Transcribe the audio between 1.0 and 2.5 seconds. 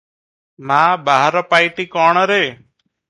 ବାହାର ପାଇଟି କଣ ରେ?